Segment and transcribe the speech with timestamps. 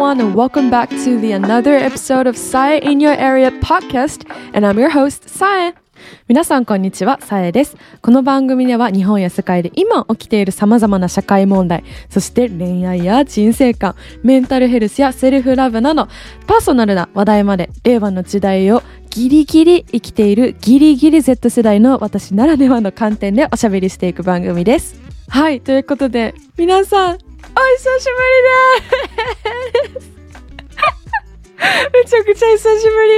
[0.00, 4.24] everyone, and welcome back to the another episode of Sae in Your Area podcast.
[4.54, 5.74] And I'm your host, Sae.
[6.26, 7.76] 皆さんこんにちは、さえです。
[8.00, 16.08] この番組では日本や世界で今起きている様々な社会問題、そして恋愛や人生観、メンタルヘルスやセルフラブなど、
[16.46, 24.98] パーソナルな話題まで令和の時代をギリギリ生きているギリギリ Z 世代の私ならではの観点でおしゃべりしていく番組です。
[25.28, 27.18] はい、ということで、皆さん、
[27.56, 28.18] お久しぶ
[29.88, 30.10] りです。
[31.92, 33.10] めちゃくちゃ久しぶり。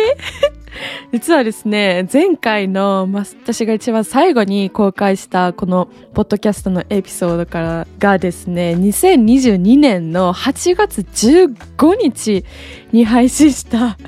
[1.13, 12.45] 実はですね、前回の、ま、私が一番最後に公開したこのポッドキャストのエピソードからがですね、2022年の8月15日
[12.93, 13.99] に配信した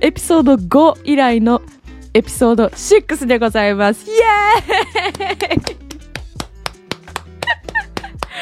[0.00, 1.60] エピソード5以来の
[2.14, 4.08] エピソード6でございます。
[4.08, 5.85] イエーイ！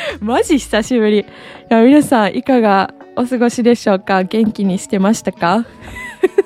[0.21, 1.21] マジ久しぶり。
[1.21, 1.25] い
[1.69, 4.25] や、皆さんいかがお過ごしでしょうか？
[4.25, 5.65] 元気にしてましたか？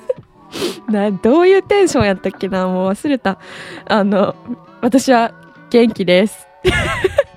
[0.89, 2.67] な、どういうテンションやったっけな？
[2.67, 3.39] もう忘れた。
[3.87, 4.35] あの、
[4.81, 5.33] 私は
[5.69, 6.47] 元気です。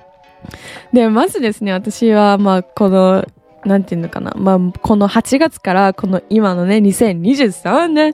[0.93, 3.25] で、まずですね、私は、まあ、この、
[3.65, 4.33] なんていうのかな。
[4.35, 8.13] まあ、この8月からこの今のね、2023年、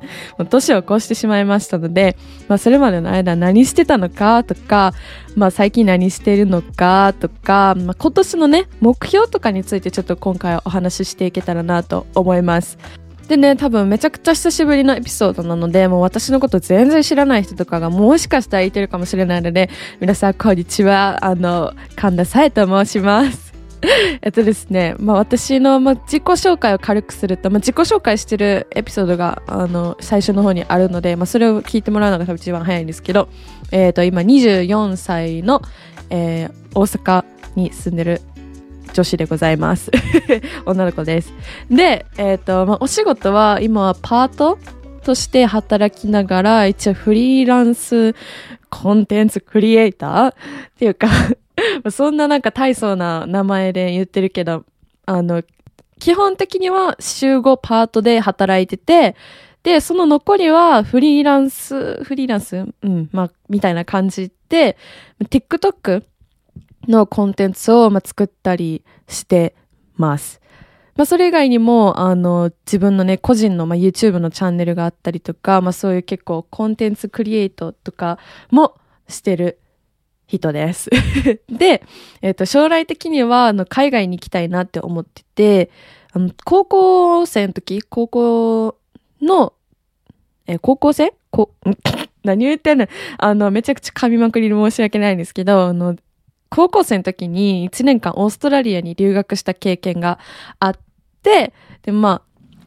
[0.50, 4.94] 年を越してしまいましたので、まあ、それまでの間何してたのかとか、
[5.36, 12.78] まあ、最近何してるのかとか、まあ、今年のね、目標とかについてちょっと今回お話ししていけたらなと思います。
[13.30, 21.24] でね、多分めちゃくちゃ久しぶりのエピソードなので、もう私のこと全然知らない人とかがもしかしたらいてるかもしれないので、皆さんこんにちは。
[21.24, 23.49] あの、神田さえと申します。
[24.22, 33.30] えっとですね、まあ私の、まあ、自己紹介を軽くすると、まあ自己紹介してるエピソードが、あの、最初の方にあるので、まあそれを聞いてもらうのが多分一番早いんですけど、
[33.72, 35.62] えっ、ー、と、今24歳の、
[36.10, 37.24] えー、大阪
[37.56, 38.22] に住んでる
[38.94, 39.92] 女子でございます。
[40.66, 41.34] 女の子です。
[41.70, 44.58] で、えっ、ー、と、まあ、お仕事は今はパート
[45.04, 48.14] として働きながら、一応フリーランス
[48.70, 50.34] コンテンツクリエイターっ
[50.78, 51.08] ていうか
[51.92, 54.66] そんななんか大層な名前で言ってるけど、
[55.06, 55.44] あの、
[56.00, 59.16] 基本的には週5パートで働いてて、
[59.64, 62.56] で、その残りはフリーランス、フリーランス？
[62.82, 64.78] うん、まあ、みたいな感じで、
[65.26, 66.04] TikTok
[66.88, 69.56] のコンテンツを、まあ、作ったりして
[69.96, 70.40] ます。
[70.96, 78.18] まあ、それ以外にも、あの、自分のね、個人の、まあ、YouTube のチャンネルがあったりとか、まあ、そういう結構コンテンツクリエイトとか
[78.52, 78.76] も
[79.08, 79.60] してる
[80.30, 80.90] 人です。
[81.50, 81.84] で、
[82.22, 85.72] えっ、ー、と、将来的には、あの、海外に行きたいなって思ってて、
[86.14, 88.78] あの、高校生の時、高校
[89.22, 89.54] の、
[90.46, 91.14] えー、高校生？
[91.32, 91.52] こ、
[92.24, 92.88] 何言ってんの？
[93.18, 95.96] あの、めちゃくちゃ噛みまくりで申し訳ないんですけど、あの、
[96.50, 100.20] 高校生の時に1年間オーストラリアに留学した経験が
[100.60, 100.74] あっ
[101.24, 102.22] て、で、ま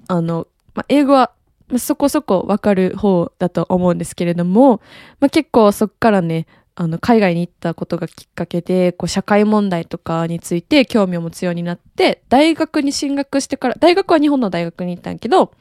[0.09, 1.31] あ、あの、まあ、英語は
[1.79, 4.81] そこそこわかる方だと思うんですけれども、
[5.21, 15.53] まあ、結構そっからね、あの、海外に行ったことがきっかけで、こう、社会問題とかについて興味を持つようになって、大学に進学してから、大学は日本の大学に行ったんけど、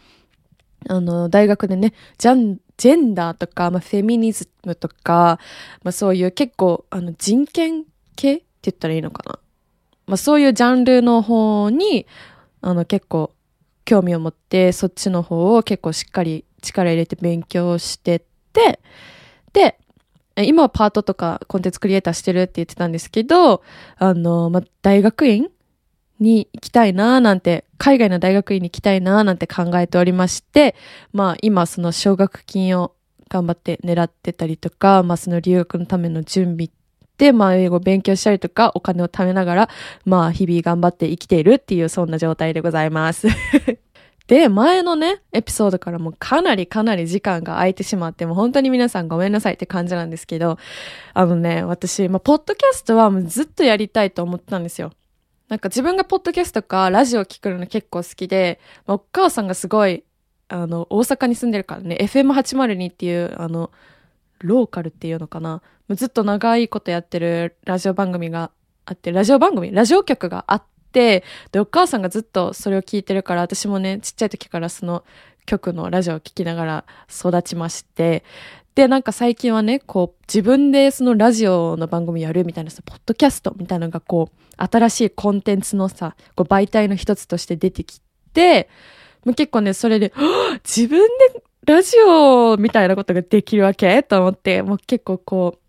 [0.87, 5.39] あの、大学でね、ジャン、ジェンダーとか、まあ、フェミニズムとか、
[5.83, 7.85] まあ、そういう結構、あの、人権
[8.15, 9.39] 系って言ったらいいのかな。
[10.11, 12.05] まあそういうジャンルの方に、
[12.59, 13.31] あの結構
[13.85, 18.21] 興味を持って、そっちの方を結構しっかり力入れて勉強してっ
[18.51, 18.81] て、
[19.53, 19.79] で、
[20.43, 23.63] 今はパートとかコンテンツクリエイターしてるって言ってたんですけど、
[23.97, 25.49] あの、ま、大学院
[26.19, 30.75] に行きたいなーなんて、海外の大学院に行きたいなーなんて考えておりまして、
[31.13, 32.93] まあ今その奨学金を
[33.29, 36.69] 頑張って狙ってたりとか、まあその留学のための準備
[37.21, 39.69] で、まあ、英語勉強したりとか、お金を貯めながら、
[40.05, 43.27] まあ、日々頑張って生きているっていう、そんな状態でございます。
[44.31, 50.57] で、前のね、エピソードからもかなりかなり時間が空いてしまって、もう本当に皆さんごめんなさいって感じなんですけど、
[51.13, 54.93] あのね、私、まあ、ポッドキャストはもうずっとやりたいと思ったんですよ。
[55.49, 60.05] なんか自分がポッドキャストかラジオ聞くの結構好きで、まあ、お母さんがすごい、
[60.47, 63.69] あの、大阪に住んでるからね、FM802 っていう、あの、
[64.39, 65.61] ローカルっていうのかな。
[65.89, 68.51] ずっと長いことやってるラジオ番組が
[68.85, 69.73] あって、ラジオ番組？
[69.73, 71.23] ラジオ局があって、で、
[71.55, 75.03] お母さんがずっとそれを聞いてるから、私もね、ちっちゃい時からその
[75.45, 78.23] 曲のラジオを聴きながら育ちまして、
[78.75, 88.01] で、なんか最近はね、こう、自分でそのラジオの番組やるみたいなさ、ポッドキャストみたいなのがこう、新しいコンテンツのさ、こう媒体の一つとして出てき
[88.33, 88.69] て、
[89.25, 90.13] 結構ね、それで、
[90.63, 94.03] 自分でラジオみたいなことができるわけ？
[94.03, 95.59] と思って、もう結構こ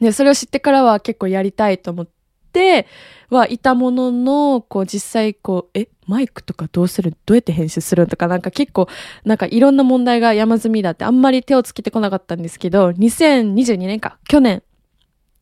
[0.00, 2.12] う、ね、それを知ってからは結構やりたいと思って
[2.48, 2.86] って
[3.30, 8.88] はいたものの、こう実際こう、え、マイクとかどうするどうやって編集するとかなんか結構、
[9.24, 14.62] なんかいろんな問題が山積みだってあんまり手をつけてこなかったんですけど、2022年か、去年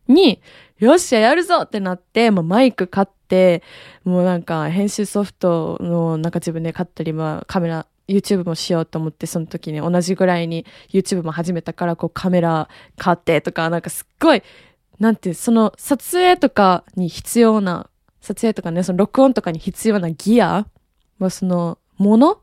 [0.09, 0.41] に、
[0.79, 3.63] よっしゃ、やるぞってなって、もうマイク買って、
[4.05, 12.69] もうなんか編集ソフトのなんか自分で買ったり、まあカメラ、YouTube もしようと思って、その時に同じぐらいに YouTube も始めたから、こうカメラ
[12.99, 14.43] 買ってとか、なんかすっごい、
[14.99, 17.91] なんて、その撮影とかに必要な、
[18.21, 20.67] 撮影とかね、その録音とかに必要なギア、
[21.19, 22.41] まあその、もの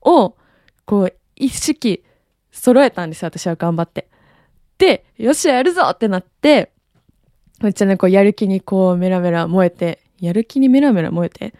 [0.00, 0.36] を、
[0.84, 2.04] こう、一式
[2.52, 4.08] 揃えたんですよ、私は頑張って。
[4.78, 6.72] で、よし、やるぞってなって、
[7.62, 11.54] めっちゃね、こう、やる気にこう、メラメラ燃えて、やる気にメラメラ燃えて、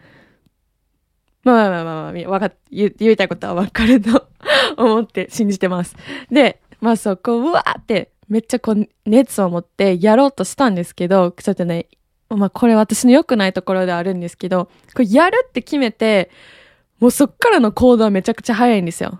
[1.43, 4.27] まあまあまあまあ、わか言、言いたいことはわかると
[4.77, 5.95] 思って信じてます。
[6.31, 11.87] で、まあそ、こ、うわーって、めっちゃこう、熱を持ってやろうとしたんですけど、ちょっとね、
[12.29, 16.31] まあこれ私の良くないところではあるんですけど、これやるって決めて、
[17.01, 19.19] もうそっからの行動はめちゃくちゃ早いんですよ。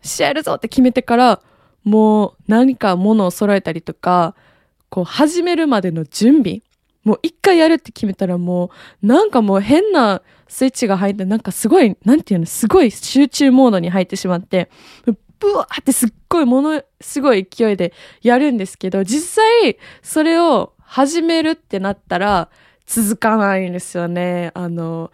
[0.00, 1.42] しやるぞって決めてから、
[1.84, 4.34] もう何か物を揃えたりとか、
[4.88, 6.62] こう始めるまでの準備。
[7.04, 8.70] もう一回やるって決めたらも
[9.02, 14.70] う、なんかもう変なスイッチが入って、なんかすごい、なんていうの、すごい集中モードに入ってしまって、
[15.40, 17.92] ブワーってすっごいもの、すごい勢いで
[18.22, 22.50] やるんですけど、実際、それを始めるってなったら、
[22.86, 24.50] 続かないんですよね。
[24.54, 25.10] あの、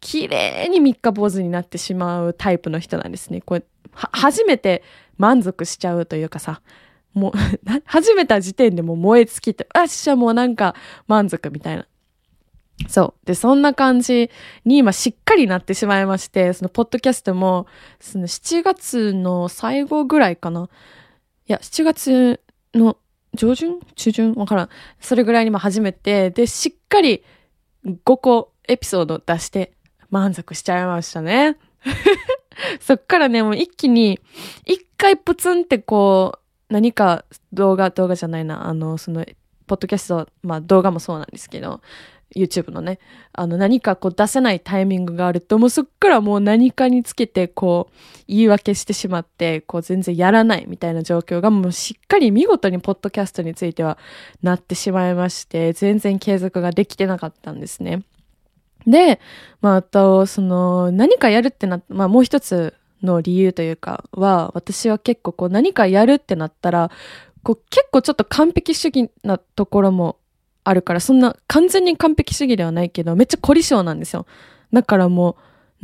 [0.00, 3.40] 綺麗に三日坊主になってしまうタイプの人なんですね。
[3.40, 4.82] これ、初めて
[5.16, 6.60] 満足しちゃうというかさ、
[7.14, 7.32] もう
[7.86, 10.74] 始めた時点でもう燃え尽きて、あっしゃ、もうなんか
[11.08, 11.86] 満足みたいな。
[12.88, 13.26] そう。
[13.26, 14.30] で、そんな感じ
[14.64, 17.66] に今しっかりなってしまいまして、そのポッドキャストも、
[18.00, 20.68] その7月の最後ぐらいかな。
[21.46, 22.40] いや、7月
[22.74, 22.96] の
[23.34, 23.80] 上旬？
[23.94, 24.34] 中旬？
[24.34, 24.68] わからん。
[25.00, 27.22] それぐらいにも始めて、で、しっかり
[27.84, 29.72] 5個エピソード出して
[30.10, 31.56] 満足しちゃいましたね。
[32.80, 34.20] そっからね、もう一気に、
[34.64, 36.38] 一回プツンってこ
[36.70, 39.24] う、何か動画、動画じゃないな、あの、その、
[39.66, 41.80] ポッドキャスト、まあ動画もそうなんですけど、
[42.34, 42.98] YouTube のね、
[43.32, 47.94] あの何かこう出せないタイミングがあると、もうそっからもう何かにつけてこう
[48.26, 53.98] 言い訳してしまって、こう全然やらないみたいな状況がもうしっかり見事にポッドキャストについては
[54.42, 58.02] なってしまいまして、全然継続ができてなかったんですね。
[58.86, 59.20] で、
[59.60, 66.90] まあ、あと、その、何かやるってなまあもう一つの理由というかは、私は結構こう何かやるってなったら、
[67.42, 70.16] こう結構ちょっと完璧主義なところも
[70.64, 74.26] あるから、そんな完全に完璧主義ではないけど、めっちゃ凝り性なんですよ。
[74.72, 75.36] だからもう、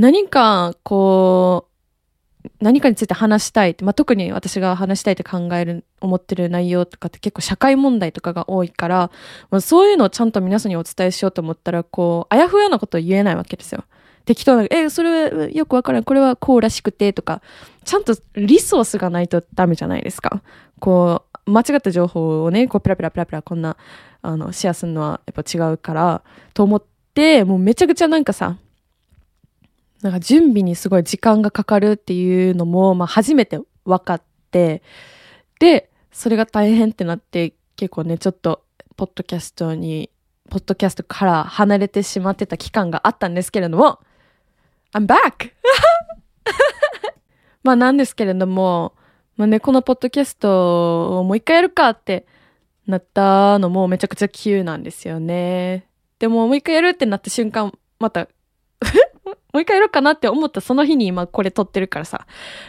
[0.02, 1.70] 何かこう、
[2.60, 9.10] 何かについて話したいって、まあ、特に私が話したいって考える、思ってる内容とかって結構社会問題とかが多いから、
[9.50, 13.84] まあ、そういうのをちゃんと皆さんにお伝えしようと思ったら、こう、あやふやなことを言えないわけですよ。
[14.30, 17.42] 適当な、え、それよくわからん、これはこうらしくてとか、
[17.84, 20.40] ちゃんとリソースがないとダメじゃないですか。
[20.78, 23.76] こう、間違った情報をね、こう、ペラペラペラペラこんな、
[24.22, 26.22] あの、シェアするのはやっぱ違うから、
[26.54, 28.56] と思って、もうめちゃくちゃなんかさ、
[30.00, 34.22] なんか準備にすごい時間がかかるっていうのも、まあ初めて分かっ
[34.52, 34.84] て、
[35.58, 38.62] で、それが大変ってなって、結構ね、ちょっと、
[38.96, 40.08] ポッドキャストに、
[40.50, 43.99] ポッドキャストから離れてしまってた期間があったんですけれども、
[44.92, 45.52] I'm back!
[47.62, 48.94] まあなんですけれども、
[49.37, 52.26] まあね、このポッドキャストをもう一回やるかって
[52.87, 55.87] なったのもめちゃくちゃ急なんですよね。
[56.18, 58.28] でももう一回やるってなった瞬間、また
[59.52, 62.26] もう一回やろうかなって思ったその日に今これ撮ってるからさ、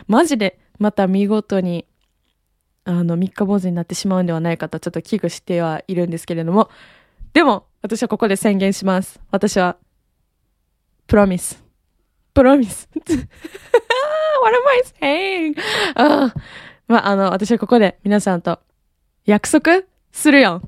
[0.07, 1.85] マジでまた見事に、
[2.85, 6.69] あの、三日坊主になってしまうんではないかとちょっと危惧してはいるんですけれども、
[7.33, 9.19] でも、私はここで宣言します。
[9.31, 9.77] 私は、
[11.07, 11.70] プロミス。
[12.33, 12.89] プロミス。
[12.95, 15.55] What am I saying?
[15.95, 16.33] あ
[16.87, 18.59] まあ、あの、私はここで皆さんと
[19.25, 20.61] 約束するよ。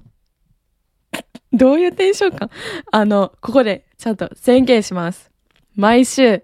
[1.51, 2.49] どういうテンションか。
[2.91, 5.31] あの、ここでちゃんと宣言します。
[5.75, 6.43] 毎週、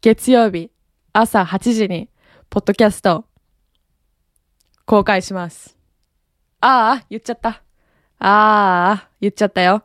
[0.00, 0.70] 月曜日、
[1.12, 2.08] 朝8時に、
[2.50, 3.24] ポッドキャスト、
[4.84, 5.76] 公開します。
[6.60, 7.62] ああ、言っちゃった。
[8.18, 9.84] ああ、言っちゃったよ。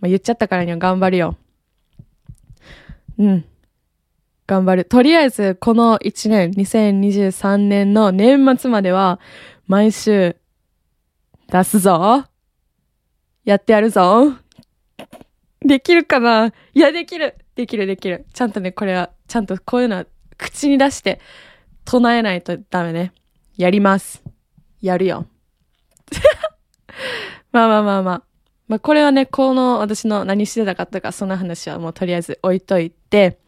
[0.00, 1.36] まあ、言っちゃったからには頑張るよ。
[3.18, 3.44] うん。
[4.46, 4.84] 頑張る。
[4.84, 9.18] とりあえず、この1年、2023年の年末までは、
[9.66, 10.36] 毎週、
[11.48, 12.24] 出すぞ。
[13.44, 14.34] やってやるぞ。
[15.60, 16.52] できるかな？
[16.74, 17.36] いや、できる。
[17.56, 18.26] できる、できる。
[18.32, 20.06] ちゃんとね、これは、ちゃんとこういうのは、
[20.36, 21.20] 口に出して、
[21.84, 23.12] 唱えないとダメね。
[23.56, 24.22] やります。
[24.80, 25.26] やるよ。
[27.50, 28.22] まあまあまあまあ。
[28.68, 33.38] まあ、これはね、この私の何してたかとか、その話はもうとりあえず置いといて、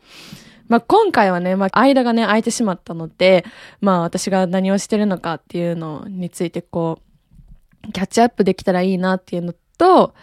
[0.69, 3.45] まあ、今回はね、まあ、間がね、空いてしまったので、
[3.81, 7.01] まあ、私が何をしてるのかっていうのについて、こ
[7.89, 10.15] う、キャッチアップできたらいいなっていうのと、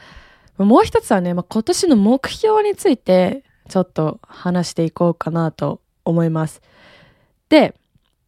[0.58, 6.62] もう一つはね、まあ、今年の目標について、ちょっと話していこうかなと思います。
[7.50, 7.75] で、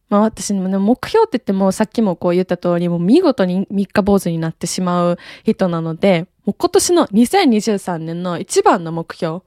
[0.08, 9.40] まあ私もね、目標って言ってもさっきもこう言った通り、もう見事に三日坊主になってしまう人なので、もう今年の2023年の一番の目標、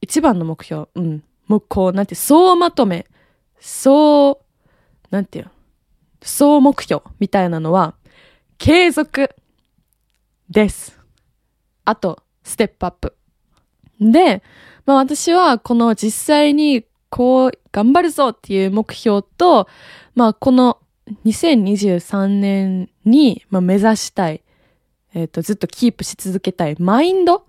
[0.00, 1.22] 一番の目標、うん。
[1.46, 3.06] もうこう、なんて、総まとめ、
[3.60, 4.40] 総、
[5.10, 5.50] なんていう
[6.20, 7.94] 総目標みたいなのは、
[8.58, 9.30] 継続
[10.50, 10.98] です。
[11.84, 13.16] あと、ステップアップ。
[14.00, 14.42] で、
[14.86, 19.68] まあ私はこの実際にこう頑張るぞっていう目標と、
[20.16, 20.78] まあこの
[21.26, 24.42] 2023年に、まあ、目指したい、
[25.14, 27.46] えっ、ー、と、ずっとキープし続けたいマインド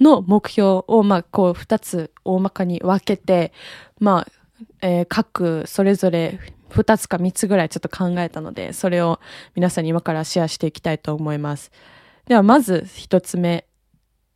[0.00, 3.52] の目標を、まあこう二つ大まかに分けて、
[3.98, 4.32] まあ、
[4.80, 6.38] えー、各それぞれ
[6.70, 9.20] 二つか三つぐらいちょっと考えたので、それを
[9.54, 11.72] 皆さんに今からシェアしていきたいと思います。
[12.26, 13.66] ではまず一つ目。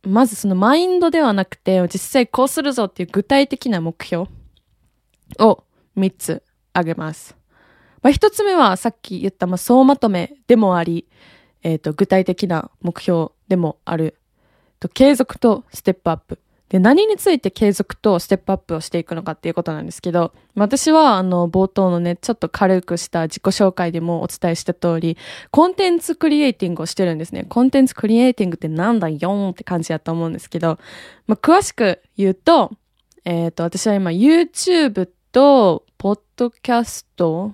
[0.03, 4.29] まずそのマインドではなくて、実際こうするぞっていう具体的な目標
[5.39, 5.63] を
[5.97, 6.43] 3つ
[6.73, 7.35] 挙げます。
[8.01, 11.07] まあ、1つ目はさっき言った、まあ、総まとめでもあり、
[11.63, 14.15] えっ、ー、と、具体的な目標でもある。
[14.79, 16.39] と継続とステップアップ。
[16.69, 25.17] で、何について継続とステップアップをしていくのかっていうことなんですけど、私はあの冒頭のね、ちょっと軽くした自己紹介でもお伝えした通り、
[25.49, 27.45] コンテンツクリエイティングをしてるんですね。
[27.47, 30.77] コンテンツクリエイティングってなんだよんって感じだと思うんですけど、
[31.25, 32.71] まあ、詳しく言うと、
[33.23, 37.53] えっ、ー、と、私は今 YouTube と、ポッドキャスト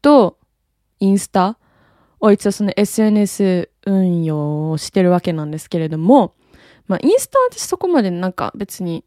[0.00, 0.38] と、
[1.00, 1.58] インスタ
[2.22, 6.34] を一応その SNS 運用をしてるわけなんですけれども、
[6.86, 9.04] まあ、インスタは私そこまでなんか別に、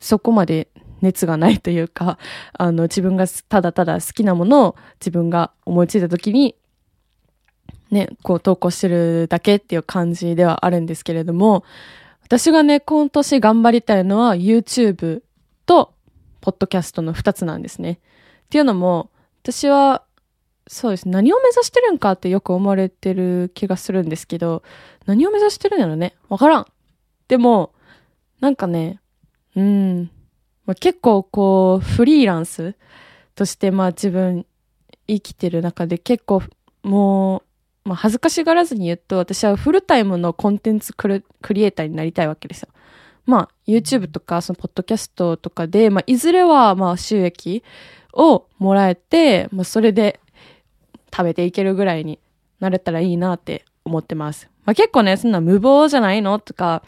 [0.00, 0.68] そこまで
[1.00, 2.18] 熱がないというか、
[2.52, 6.56] あの、自分がただただ好きなものを自分が思いついた時に、
[7.92, 11.64] ね、こう投稿してるだけっていう感じではあるんですけれども、
[12.24, 15.22] 私がね、今年頑張りたいのは YouTube
[15.64, 15.94] と、
[16.40, 18.00] ポッドキャストの2つなんですね。
[18.46, 19.10] っていうのも、
[19.42, 20.02] 私は
[20.72, 21.08] そうです。
[21.08, 24.62] 何を目指してるんかってよく思われてる気がするんですけど、
[25.04, 26.66] 何を目指してるんやろねわからん。
[27.26, 27.72] でも、
[28.38, 29.00] なんかね、
[29.56, 30.10] うん、
[30.66, 32.76] まあ、結構こう、フリーランス
[33.34, 34.46] としてまあ自分
[35.08, 36.40] 生きてる中で結構
[36.84, 37.42] も
[37.84, 42.68] う、まあ恥ずかしがらずに言うと、私はフルタイムのコンテンツクリエイターになりたいわけですよ。
[43.26, 47.64] まあ YouTube とかそのポッドキャストとかで、まあいずれはまあ収益
[48.12, 50.20] をもらえて、まあそれで
[51.14, 52.18] 食べていけるぐらいに
[52.60, 54.48] なれたらいいなって思ってます。
[54.64, 56.82] まあ、結構ね、そんな無謀じゃないのとか、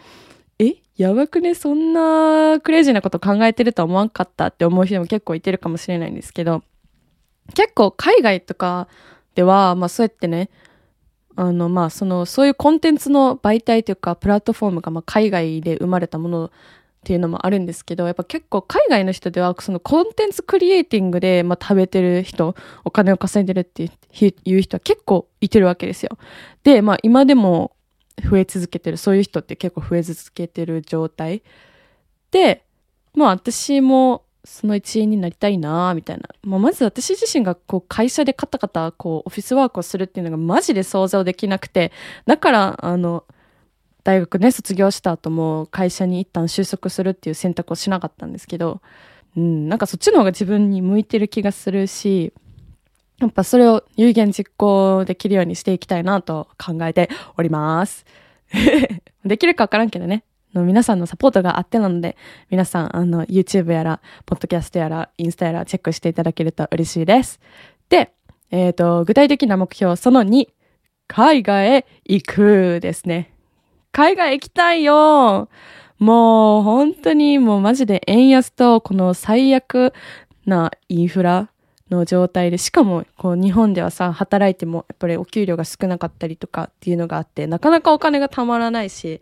[0.59, 1.55] えやばくね？
[1.55, 6.63] そんなクレイジーなこと考えてるとは思わんかったって思う人も結構いてるかもしれないんですけど、
[7.55, 8.89] 結構海外とか
[9.35, 10.51] では、まあそうやってね、
[11.35, 16.51] あの、まあその、そういうコンテンツの媒体というか、プラットフォームがま海外で生まれたもの
[17.03, 22.55] っていうのもあるんですけど、やっぱ結構海外の人では、そのコンテンツクリエイティングで、まあ、食べてる人、
[22.85, 23.91] お金を稼いでるって
[24.45, 26.17] いう人は結構いてるわけですよ。
[26.63, 27.73] で、まあ今でも
[28.31, 31.43] 増え続けてる、そういう人って結構増え続けてる状態。
[32.31, 32.65] で、
[33.15, 36.29] まあ私もその一員になりたいなみたいな。
[36.43, 41.91] まあ、まず私自身がこう会社でカタカタこうオフィスワークをするっていうのがマジで想像できなくて、
[42.27, 43.25] だからあの、
[44.05, 48.81] 大学ね、卒業した後も会社に一旦就職するっていう選択をしなかったんですけど、
[49.37, 52.33] うん、なんかそっちの方が自分に向いてる気がするし、
[53.19, 58.05] やっぱそれを有言実行できるようにしていきたいなと考えております。
[59.25, 60.25] できるかわからんけどね。
[60.55, 62.17] の皆さんのサポートがあってなので、
[62.51, 67.41] 皆さん、あの、YouTube やら、ポッドキャストやら、インスタやらチェックしていただけると嬉しいです。
[67.89, 68.13] で、
[68.51, 70.49] えっ、ー、と、具体的な目標、その2、
[71.07, 73.33] 海外へ行くですね。
[73.93, 75.49] 海外行きたいよ。
[75.99, 79.93] もう本当にもうマジで円安とこの最悪
[80.47, 81.51] なインフラ
[81.91, 89.21] の状態で、しかもこう日本ではさ、働いてもやっぱりお給料が少なかったりとかっていうのがあって、なかなかお金がたまらないし、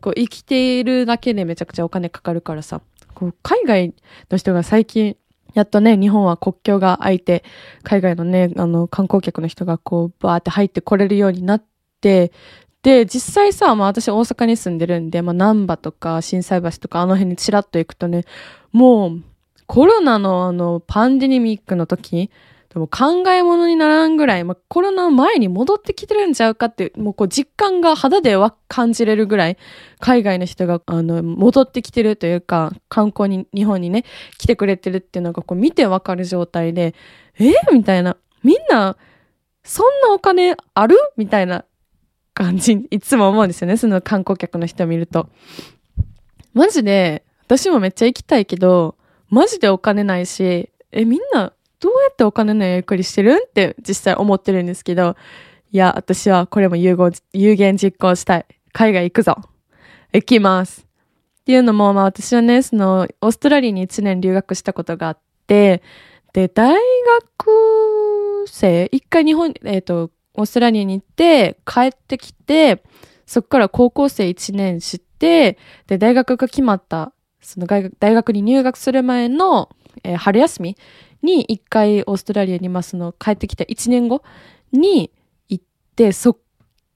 [0.00, 2.80] こう生きているだけでめちゃくちゃお金かかるからさ、
[3.14, 3.94] こう海外
[4.30, 5.16] の人が最近
[5.54, 7.44] やっとね、日本は国境が開いて、
[7.82, 11.64] 海外のね、あの、観光客の人がこう、バーって入ってこれるようになっ
[12.00, 12.32] て、
[12.82, 18.24] で、実際さ、まあ私大阪に住んでるんで、まあ南波とか震災橋とかあの辺にチラッと行くとね、
[18.72, 19.22] もう
[19.66, 22.30] コロナのあのパンデミックの時
[22.70, 28.36] でも考え物にならんぐらい、まあ、コロナ前に戻ってきてるんちゃうかって、もうこう実感が肌で
[28.68, 29.56] 感じれるぐらい、
[30.00, 34.04] 海外の人が、あの、戻ってきてるというか、観光に、日本にね、
[34.36, 36.94] 来てくれてるっていうのがこう見てわかる状態で、
[37.40, 38.18] えみたいな。
[38.42, 38.96] みんな、
[39.64, 40.96] そんなお金ある？
[41.16, 41.64] みたいな。
[42.38, 43.76] 感じ、いつも思うんですよね。
[43.76, 45.28] その観光客の人を見ると。
[46.54, 48.94] マジで、私もめっちゃ行きたいけど、
[49.28, 55.16] マジでお金ないし、え、みんなどうやってお金のやりくりしてるんって実際思ってるんですけど、
[55.72, 58.46] いや、私はこれも有言、有言実行したい。
[58.72, 59.36] 海外行くぞ。
[60.12, 60.86] 行きます。
[61.40, 65.18] っていうのも、まあ私はね、その、オーストラリアに1年留学したことがあっ
[65.48, 65.82] て、
[66.32, 72.82] で、大学生、一回日本、えっ、ー、と、オーストラリアに行って、帰ってきて、
[73.26, 79.68] そこから高校生1年知って、で、大学が決まった、その大学に入学する前の、
[80.04, 80.76] えー、春休み
[81.22, 84.22] に一回オーストラリアにますの帰ってきた1年後
[84.72, 85.10] に
[85.48, 85.64] 行っ
[85.96, 86.36] て、そっ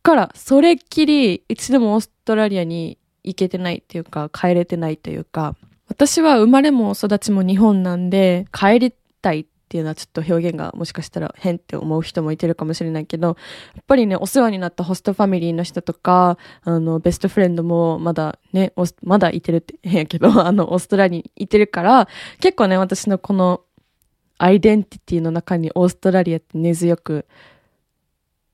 [0.02, 5.56] からそれっきり一度もオーストラリアに行けてないっていうか帰れてないというか、
[5.88, 13.32] 私は生まれも育ちも日本なんで帰りたいていうのはちょっと表現がもしかしたら変って思う人もいてるかもしれないけど、や
[13.80, 22.06] っぱりね、お世話になったホストファミリーの人とか、あの、ベストフレンドもまだね、まだいてるって変やけど、 あの、オーストラリアにいてるから、
[22.38, 23.62] 結構ね、私のこの
[24.36, 27.24] アイデンティティの中にオーストラリアって根強く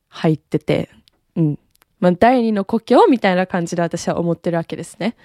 [0.09, 0.89] 入ってて、
[1.35, 1.59] うん。
[1.99, 5.17] まあ、第二の故郷みたいな感じで私は思ってるわけですね。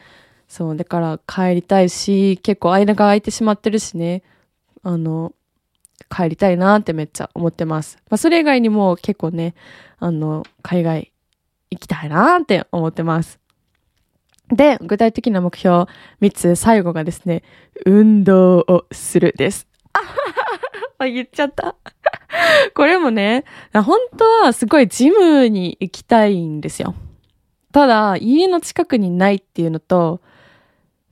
[0.48, 4.24] そう、だから帰りたいし、結構間が空いてしまってるしね、
[4.84, 5.34] あの、
[6.10, 7.98] 帰りたいなってめっちゃ思ってます。
[8.10, 9.56] まあ、それ以外にも結構ね、
[10.00, 11.12] あの、海外
[11.72, 13.40] 行きたいなって思ってます。
[14.50, 15.86] で、具体的な目標
[16.22, 17.44] 3つ、最後がですね、
[17.86, 19.68] 運動をするです。
[21.00, 21.76] あ、言っちゃった。
[22.76, 26.96] これもね、本当はすごいジムに行きたいんですよ。
[27.72, 30.22] ただ、家の近くにないっていうのと、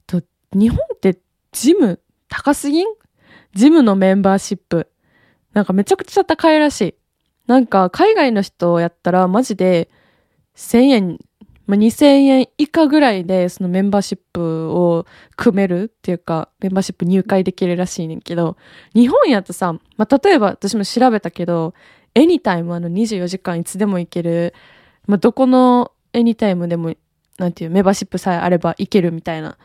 [0.05, 0.21] と
[0.53, 1.17] 日本って
[1.51, 2.87] ジム高すぎん？
[3.53, 4.89] ジムのメンバーシップ。
[5.53, 6.95] なんかめちゃくちゃ高いらしい。
[7.47, 9.89] なんか海外の人やったらマジで
[10.55, 11.19] 1000円
[11.71, 15.05] まあ、2000円以下ぐらいでそのメンバーシップを
[15.37, 18.57] 組めるっていうか、メンバーシップ入会できるらしいねんけど、
[18.93, 21.73] 日本やとさ、まあ、例えば私も調べたけど、
[22.13, 24.53] エニタイムあの24時間いつでも行ける、
[25.07, 26.93] まあ、どこのエニタイムでも、
[27.37, 29.57] なんていう、メンバーシップさえあれば行けるみたいな。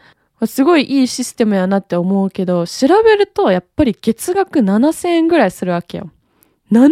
[0.45, 6.11] すごいいいシステムやなって思うけど、調べるとやっぱり月額7000円ぐらいするわけよ。
[6.71, 6.91] 7000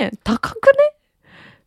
[0.00, 0.18] 円？
[0.22, 0.72] 高くね？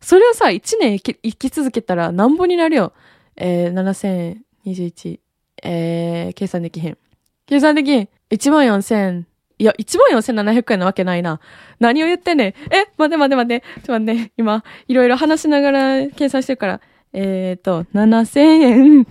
[0.00, 2.92] それをさ、1年生き続けたらなんぼになるよ。
[3.36, 5.18] えー、7021、
[5.64, 6.98] えー、計算できへん。
[7.46, 8.08] 計算できへん。
[8.30, 9.24] 14000、
[9.58, 11.40] いや、14700円なわけないな。
[11.80, 12.54] 何を言ってんねん。
[12.72, 13.60] え、待て待て待て。
[13.60, 14.32] ちょっと待って。
[14.36, 16.80] 今、いろいろ話しながら計算してるから。
[17.12, 19.06] えーと、7000円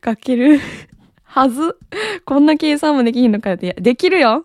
[0.00, 0.60] かける
[1.24, 1.78] はず。
[2.24, 3.74] こんな計算もできんのかよって。
[3.74, 4.44] できるよ。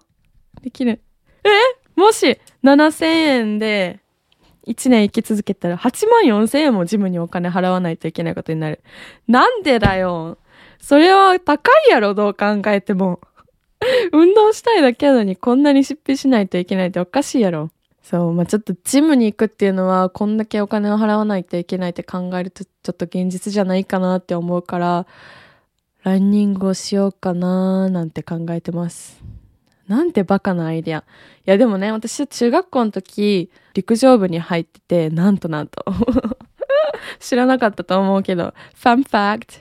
[0.62, 1.02] できる。
[1.44, 1.50] え？
[1.96, 4.00] もし、7000円で、
[4.68, 8.82] 1年生き続けたら8万4千円もジムにお金払わないといけないことになる。
[9.28, 10.38] なんでだよ。
[10.80, 13.20] それは高いやろ、どう考えても。
[14.12, 17.72] 運動したいだけなのにこんなに出費しないといけないっておかしいやろ。
[18.10, 25.06] そう、まあ、ちょっとジムに行くっていうのは、こんだけお金を払わないといけないって考えると、ちょっと現実じゃないかなって思うから、
[26.04, 29.22] ランニングをしようかなーなんて考えてます。
[29.90, 31.00] なんてバカなアイディア。
[31.00, 31.04] い
[31.44, 35.84] やでもね、私は中学校の時、陸上部に入ってて、なんとなんと。
[37.20, 39.54] 知らなかったと思うけど、ファンファクト。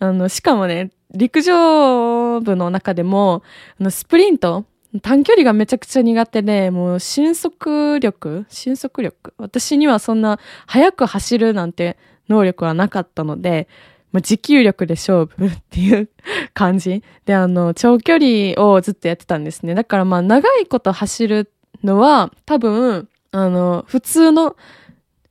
[0.04, 3.42] あの、しかもね、陸上部の中でも、
[3.80, 4.66] あの、スプリント、
[5.00, 11.96] 短距離がめちゃくちゃ苦手で、もう瞬速力瞬速力私にはそんな速く走るなんて
[12.28, 13.68] 能力はなかったので、
[14.12, 16.08] まあ、持久力で勝負っていう
[16.54, 17.02] 感じ。
[17.24, 19.74] で、あの、長距離をずっとやってたんですね。
[19.74, 21.52] だからまあ、長いこと走る
[21.84, 24.56] のは、多分、あの、普通の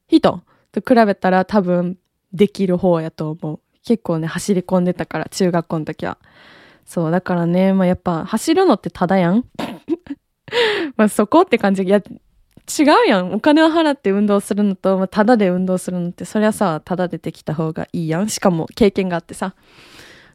[0.07, 1.97] 人と比べたら多分、
[2.35, 3.59] できる方やと思う。
[3.85, 6.17] 結構ね、走り込んでたから、中学校の時は。
[6.85, 9.45] そう、だからね、まあやっぱ、走るのってただやん
[10.95, 11.83] まあそこって感じ。
[11.83, 13.33] いや、違うやん。
[13.33, 18.29] お金を払って運動するのと、まあ、ただで運動するのって、そりゃさ、ただでできた方がいいやん。
[18.29, 19.55] しかも経験があってさ。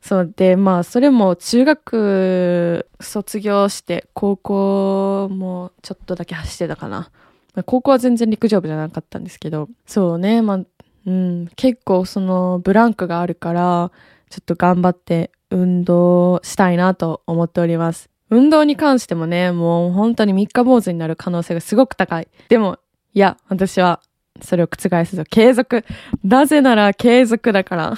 [0.01, 7.11] そうで、まあ、それも中学卒業して、高校もちょっとだけ走ってたかな。
[7.55, 10.61] まあ高校は全然陸上部じゃなかったんですけど、そうね、まあ、
[11.07, 13.91] うん、結構そのブランクがあるから、
[14.31, 18.11] ちょっと頑張って運動したいなと思っております。
[18.31, 22.29] 運動に関してもね、もう本当に三日坊主になる可能性がすごく高い。
[22.49, 22.79] でも、
[23.13, 24.01] いや、私は
[24.41, 25.25] それを覆すぞ。
[25.25, 25.85] 継続。
[26.23, 27.95] なぜなら継続だから。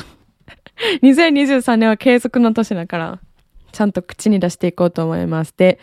[1.03, 3.21] 2023年は継続の年だから、
[3.73, 5.55] ちゃんと口に出していこうと思います。
[5.57, 5.79] で、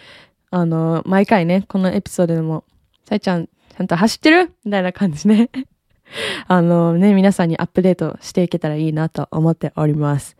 [0.51, 2.63] あの、毎回ね、このエピソードでも、
[3.05, 4.51] さいちゃん、ちゃんと走ってる？
[4.65, 5.49] みたいな感じね。
[6.47, 10.37] あのね、皆さんにアップデートしていけたらいいなと思っております。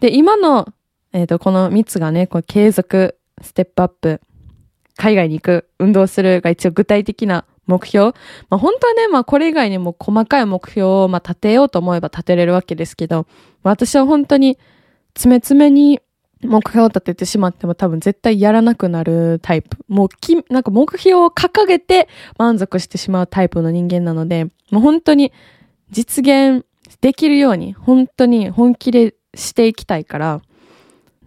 [0.00, 0.72] で、今の
[1.12, 4.20] えっ、ー、と、この3つがね、こう継続、ステップアップ、
[4.96, 8.14] 海外に行く、運動するが一応具体的な目標。
[8.50, 13.26] まあ本当はね、まあこれ以外にも細かい目標をまあ立てようと思えば立てれるわけですけど、
[13.62, 14.58] まあ私は本当に
[15.14, 16.00] 詰め詰めに
[16.42, 19.78] 目標を立ててしまっても多分絶対やらなくなるタイプ。
[19.88, 25.32] もうき、なんか目標を掲げて満足してしまうタイプの人間なので、もう本当に
[25.90, 26.66] 実現
[27.00, 30.42] できるように、本当に本気でしていきたいから、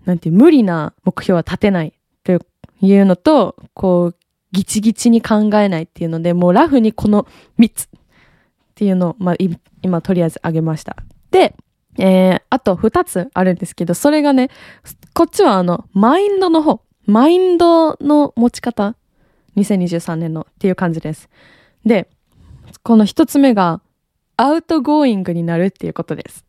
[0.05, 2.31] なんていう、無理な目標は立てないと
[2.81, 4.15] いうのと、こう、
[4.51, 7.27] ギチギチに考えないっていうので、もうラフにこの
[7.59, 7.87] 3つっ
[8.75, 9.35] ていうのを、まあ、
[9.81, 10.97] 今とりあえずあげました。
[11.31, 11.55] で、
[11.97, 14.49] えー、あと2つあるんですけど、それがね、
[15.13, 18.95] こっちはあの、マインドの方、マインドの持ち方、
[19.57, 21.29] 2023年のっていう感じです。
[21.85, 22.09] で、
[22.83, 23.81] この1つ目が、
[24.37, 26.45] outgoing になるっていうことです。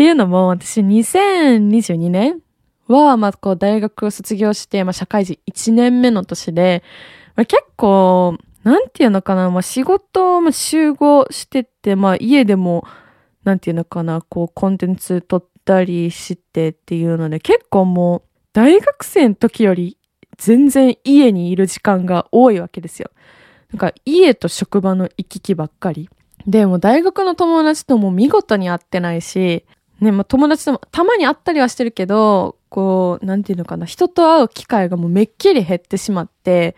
[0.00, 2.40] っていうのも、私2022年
[2.88, 6.82] は、まあ、こう、大学を卒業して、まあ、社会人1年目の年で、
[7.36, 12.86] まあ、結構、なんていうのかな、まあ、仕事も集合してて、まあ、家でも、
[13.44, 18.22] なんていうのかな、こう、コンテンツ撮ったりしてっていうので、結構もう、
[18.54, 19.98] 大学生の時より
[20.38, 23.10] 全然家にいる時間が多いわけですよ。
[23.70, 26.08] なんか、家と職場の行き来ばっかり。
[26.46, 29.66] で、も大学の友達とも見事に会ってないし、
[30.00, 36.76] ね、まあ、友達ともたまに会ったりはしてるけど、こう、なんていうのかな、人と会う機会がもうめっきり減ってしまって、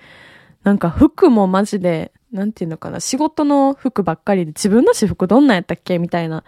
[0.65, 5.99] なんか服もマジで、なんていうのかな、仕事の服ばっかりで自分の私服どんなんやったっけ？
[5.99, 6.45] みたいな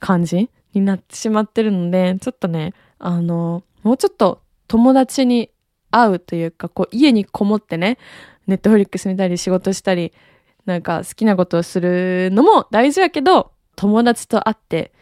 [0.00, 5.50] 感じになってしまってるので、ちょっとね、あの、もうちょっと友達に
[5.90, 7.98] 会うというか、こう家にこもってね、
[8.46, 10.12] ネットフリックス見たり仕事したり、
[10.64, 14.92] なんか好きなことをするのも大事やけど、友達と会って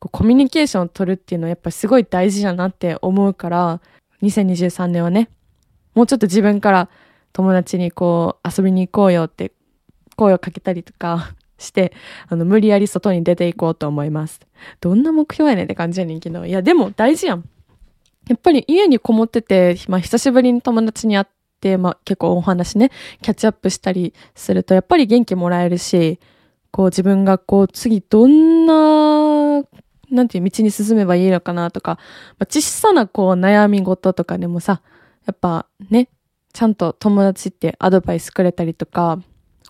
[0.00, 3.80] こうコミュニケーションを取るっていうのはやっぱすごい大事だなって思うから、
[4.22, 5.30] 2023年はね、
[5.94, 6.88] もうちょっと自分から
[7.32, 9.52] 友達にこう遊びに行こうよって
[10.16, 11.92] 声をかけたりとかして、
[12.28, 14.40] あの、無理やり外に出ていこうと思います。
[14.80, 17.44] どんな目標やねんって感じやねんけど、いやでも大事やん。
[18.28, 21.26] やっぱり家にこもってて、まあ久しぶりに友達に会っ
[21.60, 22.90] て、まあ結構お話ね、
[23.22, 26.18] キャッチアップしたりすると、やっぱり元気もらえるし、
[26.70, 29.62] こう自分がこう次どんな
[30.10, 31.98] なんていう道に進めばいいのかなとか、
[32.38, 34.82] まあ、小さなこう悩み事とかでもさ、
[35.26, 36.08] やっぱね、
[36.52, 39.18] ちゃんと友達ってアドバイスくれたりとか、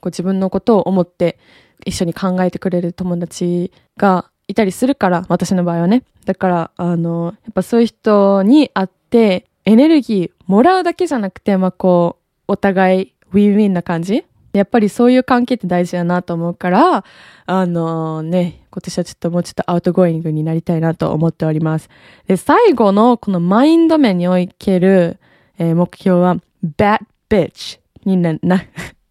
[0.00, 1.38] こう自分のことを思って
[1.85, 6.03] 一緒に考えてくれる友達がいたりするから、私の場合はね。
[6.24, 12.16] だから、あの、やっぱそういう人に会って、エネルギーもらうだけじゃなくて、まあこ
[12.48, 17.04] う、お互いウィンウィンな感じやっぱりそういう関係って大事だなと思うから、
[17.46, 21.88] あのね、今年はちょっともうちょっと outgoing になりたいなと思っております。
[22.26, 25.18] で、最後のこのマインド面における、
[25.58, 26.36] えー、目標は
[26.76, 28.64] bad bitch にな、な、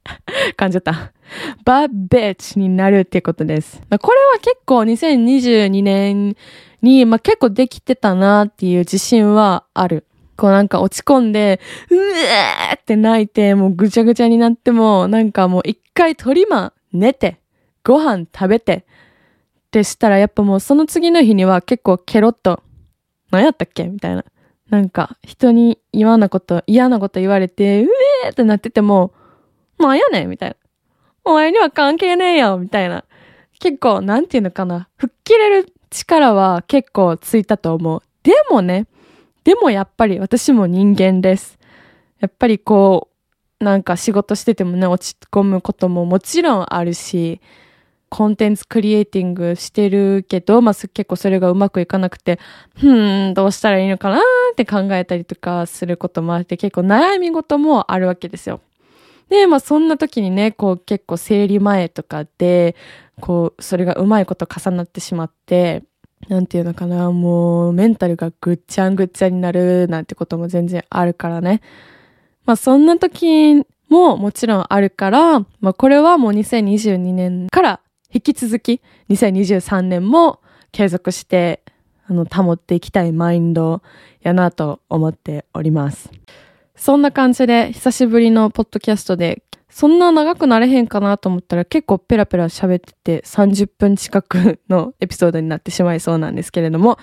[0.58, 1.14] 感じゃった。
[1.66, 3.82] bad bitch になるってことです。
[4.02, 6.36] これは結構2022年
[6.82, 10.06] に、まあ、結構できてたなっていう自信はある。
[10.40, 11.60] こうなんか落ち込んで、
[11.92, 17.40] うえーって泣いて、もうぐちゃぐちゃになっても、なんかもう一回トリマ寝て、
[17.84, 18.86] ご飯食べて、
[19.68, 22.64] ってしたらやっぱもうその次の日には結構ケロッと、
[23.32, 23.84] 何やったっけ？
[23.84, 24.24] みたいな。
[24.70, 27.90] なんか人に嫌なこと、嫌なこと言われて、う
[28.26, 29.12] えーってなってても、
[29.78, 30.56] なんやねんみたいな。
[31.26, 33.04] お前には関係ねえよみたいな。
[33.60, 34.88] 結構、なんていうのかな。
[34.98, 38.02] 吹っ切れる力は結構ついたと思う。
[38.24, 38.88] でもね、
[39.44, 41.58] でもやっぱり私も人間です。
[42.20, 43.10] やっぱりこ
[43.60, 47.42] う、なんか仕事しててもね、落ち込むことももちろんあるし、
[48.10, 52.40] コンテンツクリエイティングしてるけど、まあ、結構それがうまくいかなくて、
[52.76, 54.22] ふーん、どうしたらいいのかなっ
[54.56, 58.62] て考えたりとかすることもあって、結構悩み事もあるわけですよ。
[59.30, 62.76] で、まあそんな時にね、こう結構生理前とかで、
[63.22, 65.84] こう、それがうまいこと重なってしまって、
[66.30, 71.62] なんていうのかな、もうメンタルがぐっちゃんぐっちゃになるなんてことも全然あるからね。
[72.46, 77.82] まあそんな時ももちろんあるから、まあこれはもう2022年から
[78.14, 80.40] 引き続き2023年も
[80.72, 81.64] 継続して
[82.08, 83.82] あの保っていきたいマインド
[84.22, 86.12] やなと思っております。
[86.76, 96.98] そんな感じで久しぶりのポッドキャストでそんな長くなれへんかなと思ったら結構ペラペラ喋ってて30分近くのエピソードになってしまいそうなんですけれども、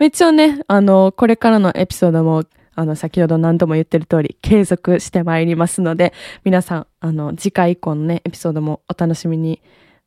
[0.00, 6.12] 一応ね、あの、これからのエピソードも、あの、先ほど何度も言ってる通り継続してまいりますので、
[6.44, 9.62] 皆さん、あの、次回以降のね、エピソードもお楽しみに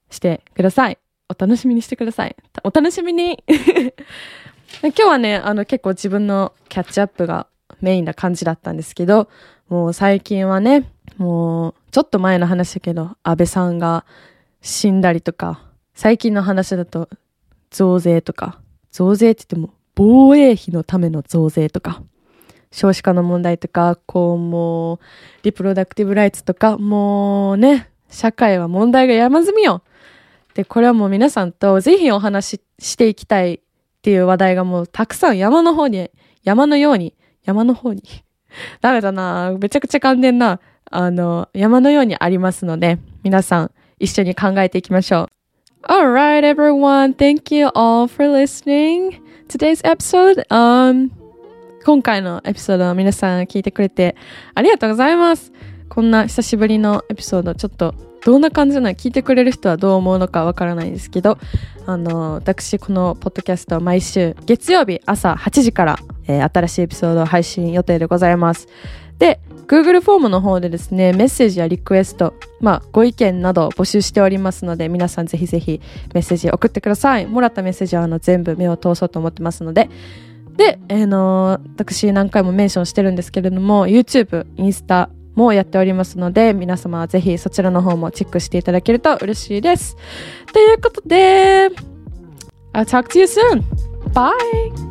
[0.10, 0.97] してください。
[1.29, 2.36] お楽しみにしてください。
[2.63, 3.43] お楽しみに
[4.81, 7.47] 今日はね、あの結構自分のキャッチアップが
[7.81, 9.29] メインな感じだったんですけど、
[9.69, 14.06] もう最近はね、もうちょっと前の話だけど、安倍さんが
[14.62, 15.62] 死んだりとか、
[15.93, 17.10] 最近の話だと
[17.71, 18.60] 増税とか、
[18.91, 22.04] 増税って言っても防衛費のための増税とか、
[22.71, 24.99] 少子化の問題とか、こうもう、
[25.43, 29.82] リプロダクティブライツとか、もうね、社会は問題が山積みよ。
[30.54, 33.60] で、これはもう皆さんとぜひお話ししていきたいっ
[34.01, 36.12] ていう話題がもうたくさん山の方に、
[36.43, 38.04] 山のように、山の方に。
[38.82, 40.60] ダメだなめちゃくちゃ噛んでんな。
[40.95, 45.29] あの、山のようにありますので、皆さん一緒に考えていきましょ
[45.88, 45.91] う。
[45.91, 47.15] Alright, everyone.
[47.15, 49.21] Thank you all for listening.
[49.47, 51.12] Today's episode, um,
[51.86, 54.15] 今回のエピソードを皆さん聞いてくれて
[54.55, 55.51] ありがとうございます。
[55.89, 57.93] こんな久しぶりのエピソード、ちょっと
[58.25, 61.38] どんな感じなの聞いてくれる人はどう思うのかわからないんですけど、
[61.86, 68.67] あの、私このポッドキャスト毎週月曜日朝8時から、えー、新しいエピソードを配信予定でございます。
[69.19, 75.82] で、Google フォームの方でですね、メッセージやリクエスト、まあ、ご意見など募集しておりますので、皆さんぜひぜひ
[76.13, 77.25] メッセージ送ってください。
[77.25, 79.89] もらったメッセージはあの全部目を通そうと思ってますので、
[80.56, 89.97] で、えー、のー、私何回もメンションしてるんですけれども、YouTube、インスタ、もやっておりますので、皆様はぜひそちらの方もチェックしていただけると嬉しいです。
[90.51, 91.69] ということで、
[92.73, 93.62] I'll talk to you soon!
[94.13, 94.85] Bye!